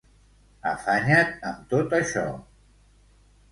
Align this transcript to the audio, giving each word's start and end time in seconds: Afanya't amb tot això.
Afanya't 0.69 1.45
amb 1.51 1.69
tot 1.75 1.95
això. 2.01 2.25